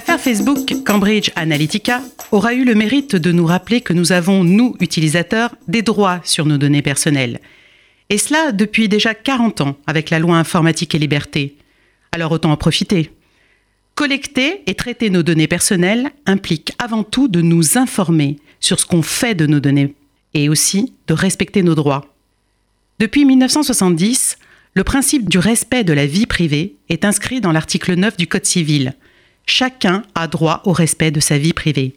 Facebook 0.00 0.82
Cambridge 0.84 1.30
Analytica 1.36 2.02
aura 2.32 2.54
eu 2.54 2.64
le 2.64 2.74
mérite 2.74 3.16
de 3.16 3.32
nous 3.32 3.46
rappeler 3.46 3.80
que 3.80 3.92
nous 3.92 4.12
avons, 4.12 4.42
nous, 4.42 4.74
utilisateurs, 4.80 5.54
des 5.68 5.82
droits 5.82 6.20
sur 6.24 6.46
nos 6.46 6.58
données 6.58 6.82
personnelles. 6.82 7.40
Et 8.10 8.18
cela 8.18 8.52
depuis 8.52 8.88
déjà 8.88 9.14
40 9.14 9.60
ans 9.60 9.76
avec 9.86 10.10
la 10.10 10.18
loi 10.18 10.36
informatique 10.36 10.94
et 10.94 10.98
liberté. 10.98 11.56
Alors 12.12 12.32
autant 12.32 12.50
en 12.50 12.56
profiter. 12.56 13.12
Collecter 13.94 14.62
et 14.66 14.74
traiter 14.74 15.10
nos 15.10 15.22
données 15.22 15.46
personnelles 15.46 16.10
implique 16.26 16.72
avant 16.82 17.04
tout 17.04 17.28
de 17.28 17.40
nous 17.40 17.78
informer 17.78 18.38
sur 18.60 18.80
ce 18.80 18.86
qu'on 18.86 19.02
fait 19.02 19.34
de 19.34 19.46
nos 19.46 19.60
données 19.60 19.94
et 20.34 20.48
aussi 20.48 20.92
de 21.06 21.14
respecter 21.14 21.62
nos 21.62 21.76
droits. 21.76 22.12
Depuis 22.98 23.24
1970, 23.24 24.38
le 24.74 24.84
principe 24.84 25.28
du 25.28 25.38
respect 25.38 25.84
de 25.84 25.92
la 25.92 26.06
vie 26.06 26.26
privée 26.26 26.74
est 26.88 27.04
inscrit 27.04 27.40
dans 27.40 27.52
l'article 27.52 27.94
9 27.94 28.16
du 28.16 28.26
Code 28.26 28.44
civil. 28.44 28.94
Chacun 29.46 30.02
a 30.14 30.26
droit 30.26 30.62
au 30.64 30.72
respect 30.72 31.10
de 31.10 31.20
sa 31.20 31.38
vie 31.38 31.52
privée. 31.52 31.94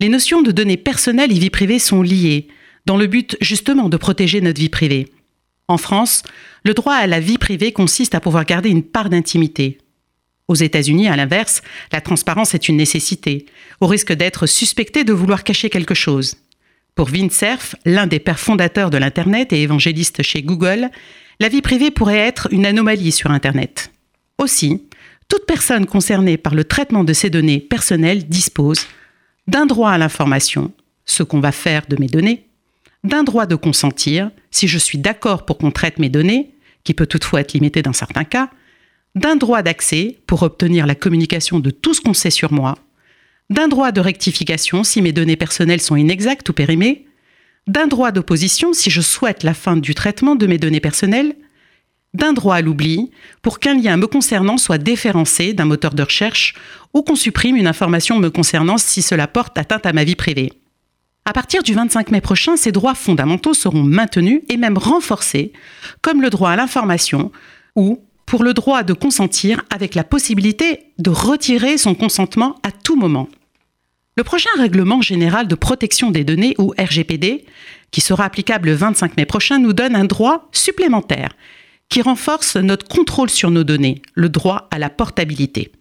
Les 0.00 0.08
notions 0.08 0.42
de 0.42 0.50
données 0.50 0.76
personnelles 0.76 1.30
et 1.30 1.38
vie 1.38 1.50
privée 1.50 1.78
sont 1.78 2.02
liées, 2.02 2.48
dans 2.86 2.96
le 2.96 3.06
but 3.06 3.36
justement 3.40 3.88
de 3.88 3.96
protéger 3.96 4.40
notre 4.40 4.60
vie 4.60 4.68
privée. 4.68 5.08
En 5.68 5.78
France, 5.78 6.22
le 6.64 6.74
droit 6.74 6.94
à 6.94 7.06
la 7.06 7.20
vie 7.20 7.38
privée 7.38 7.72
consiste 7.72 8.14
à 8.14 8.20
pouvoir 8.20 8.44
garder 8.44 8.70
une 8.70 8.82
part 8.82 9.10
d'intimité. 9.10 9.78
Aux 10.48 10.56
États-Unis, 10.56 11.06
à 11.06 11.14
l'inverse, 11.14 11.62
la 11.92 12.00
transparence 12.00 12.54
est 12.54 12.68
une 12.68 12.76
nécessité, 12.76 13.46
au 13.80 13.86
risque 13.86 14.12
d'être 14.12 14.46
suspecté 14.46 15.04
de 15.04 15.12
vouloir 15.12 15.44
cacher 15.44 15.70
quelque 15.70 15.94
chose. 15.94 16.34
Pour 16.96 17.08
Vint 17.08 17.28
Cerf, 17.30 17.76
l'un 17.84 18.08
des 18.08 18.18
pères 18.18 18.40
fondateurs 18.40 18.90
de 18.90 18.98
l'Internet 18.98 19.52
et 19.52 19.62
évangéliste 19.62 20.22
chez 20.24 20.42
Google, 20.42 20.90
la 21.38 21.48
vie 21.48 21.62
privée 21.62 21.92
pourrait 21.92 22.18
être 22.18 22.48
une 22.50 22.66
anomalie 22.66 23.12
sur 23.12 23.30
Internet. 23.30 23.92
Aussi, 24.38 24.82
toute 25.30 25.46
personne 25.46 25.86
concernée 25.86 26.36
par 26.36 26.54
le 26.54 26.64
traitement 26.64 27.04
de 27.04 27.14
ces 27.14 27.30
données 27.30 27.60
personnelles 27.60 28.26
dispose 28.26 28.86
d'un 29.46 29.64
droit 29.64 29.92
à 29.92 29.96
l'information, 29.96 30.72
ce 31.06 31.22
qu'on 31.22 31.40
va 31.40 31.52
faire 31.52 31.86
de 31.88 31.96
mes 31.98 32.08
données, 32.08 32.46
d'un 33.04 33.22
droit 33.22 33.46
de 33.46 33.54
consentir, 33.54 34.30
si 34.50 34.68
je 34.68 34.76
suis 34.76 34.98
d'accord 34.98 35.46
pour 35.46 35.56
qu'on 35.56 35.70
traite 35.70 35.98
mes 35.98 36.08
données, 36.08 36.50
qui 36.84 36.94
peut 36.94 37.06
toutefois 37.06 37.40
être 37.40 37.52
limité 37.52 37.80
dans 37.80 37.92
certains 37.92 38.24
cas, 38.24 38.50
d'un 39.14 39.36
droit 39.36 39.62
d'accès 39.62 40.18
pour 40.26 40.42
obtenir 40.42 40.86
la 40.86 40.94
communication 40.96 41.60
de 41.60 41.70
tout 41.70 41.94
ce 41.94 42.00
qu'on 42.00 42.14
sait 42.14 42.30
sur 42.30 42.52
moi, 42.52 42.76
d'un 43.50 43.68
droit 43.68 43.92
de 43.92 44.00
rectification 44.00 44.82
si 44.82 45.00
mes 45.00 45.12
données 45.12 45.36
personnelles 45.36 45.80
sont 45.80 45.96
inexactes 45.96 46.48
ou 46.48 46.52
périmées, 46.52 47.06
d'un 47.68 47.86
droit 47.86 48.10
d'opposition 48.10 48.72
si 48.72 48.90
je 48.90 49.00
souhaite 49.00 49.44
la 49.44 49.54
fin 49.54 49.76
du 49.76 49.94
traitement 49.94 50.34
de 50.34 50.46
mes 50.48 50.58
données 50.58 50.80
personnelles, 50.80 51.36
d'un 52.14 52.32
droit 52.32 52.56
à 52.56 52.60
l'oubli 52.60 53.10
pour 53.42 53.58
qu'un 53.58 53.74
lien 53.74 53.96
me 53.96 54.06
concernant 54.06 54.58
soit 54.58 54.78
déférencé 54.78 55.52
d'un 55.52 55.64
moteur 55.64 55.94
de 55.94 56.02
recherche 56.02 56.54
ou 56.92 57.02
qu'on 57.02 57.14
supprime 57.14 57.56
une 57.56 57.66
information 57.66 58.18
me 58.18 58.30
concernant 58.30 58.78
si 58.78 59.02
cela 59.02 59.28
porte 59.28 59.56
atteinte 59.58 59.86
à 59.86 59.92
ma 59.92 60.04
vie 60.04 60.16
privée. 60.16 60.52
À 61.24 61.32
partir 61.32 61.62
du 61.62 61.74
25 61.74 62.10
mai 62.10 62.20
prochain, 62.20 62.56
ces 62.56 62.72
droits 62.72 62.94
fondamentaux 62.94 63.54
seront 63.54 63.82
maintenus 63.82 64.40
et 64.48 64.56
même 64.56 64.78
renforcés, 64.78 65.52
comme 66.02 66.22
le 66.22 66.30
droit 66.30 66.50
à 66.50 66.56
l'information 66.56 67.30
ou 67.76 68.00
pour 68.26 68.42
le 68.42 68.54
droit 68.54 68.82
de 68.82 68.92
consentir 68.92 69.62
avec 69.70 69.94
la 69.94 70.04
possibilité 70.04 70.80
de 70.98 71.10
retirer 71.10 71.78
son 71.78 71.94
consentement 71.94 72.56
à 72.62 72.72
tout 72.72 72.96
moment. 72.96 73.28
Le 74.16 74.24
prochain 74.24 74.50
règlement 74.56 75.02
général 75.02 75.48
de 75.48 75.54
protection 75.54 76.10
des 76.10 76.24
données, 76.24 76.54
ou 76.58 76.74
RGPD, 76.78 77.44
qui 77.90 78.00
sera 78.00 78.24
applicable 78.24 78.68
le 78.68 78.74
25 78.74 79.16
mai 79.16 79.24
prochain, 79.24 79.58
nous 79.58 79.72
donne 79.72 79.96
un 79.96 80.04
droit 80.04 80.48
supplémentaire 80.52 81.30
qui 81.90 82.02
renforce 82.02 82.56
notre 82.56 82.88
contrôle 82.88 83.30
sur 83.30 83.50
nos 83.50 83.64
données, 83.64 84.00
le 84.14 84.28
droit 84.28 84.68
à 84.70 84.78
la 84.78 84.88
portabilité. 84.88 85.72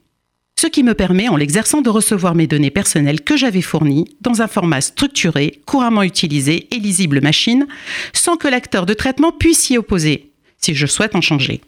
Ce 0.59 0.67
qui 0.67 0.83
me 0.83 0.93
permet, 0.93 1.29
en 1.29 1.37
l'exerçant, 1.37 1.81
de 1.81 1.89
recevoir 1.89 2.35
mes 2.35 2.47
données 2.47 2.71
personnelles 2.71 3.21
que 3.21 3.37
j'avais 3.37 3.61
fournies 3.61 4.17
dans 4.19 4.41
un 4.41 4.47
format 4.47 4.81
structuré, 4.81 5.61
couramment 5.65 6.03
utilisé 6.03 6.67
et 6.75 6.79
lisible 6.79 7.21
machine, 7.21 7.65
sans 8.11 8.35
que 8.35 8.49
l'acteur 8.49 8.85
de 8.85 8.93
traitement 8.93 9.31
puisse 9.31 9.59
s'y 9.59 9.77
opposer, 9.77 10.33
si 10.57 10.75
je 10.75 10.85
souhaite 10.85 11.15
en 11.15 11.21
changer. 11.21 11.61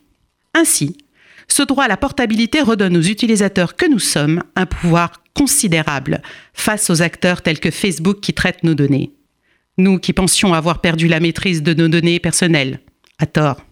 Ainsi, 0.53 0.97
ce 1.47 1.63
droit 1.63 1.85
à 1.85 1.87
la 1.87 1.95
portabilité 1.95 2.61
redonne 2.61 2.97
aux 2.97 3.01
utilisateurs 3.01 3.77
que 3.77 3.89
nous 3.89 3.99
sommes 3.99 4.43
un 4.57 4.65
pouvoir 4.65 5.21
considérable 5.33 6.21
face 6.53 6.89
aux 6.89 7.01
acteurs 7.01 7.41
tels 7.41 7.59
que 7.59 7.71
Facebook 7.71 8.19
qui 8.19 8.33
traitent 8.33 8.63
nos 8.63 8.75
données. 8.75 9.11
Nous 9.77 9.99
qui 9.99 10.11
pensions 10.11 10.53
avoir 10.53 10.81
perdu 10.81 11.07
la 11.07 11.21
maîtrise 11.21 11.63
de 11.63 11.73
nos 11.73 11.87
données 11.87 12.19
personnelles, 12.19 12.81
à 13.19 13.25
tort. 13.25 13.63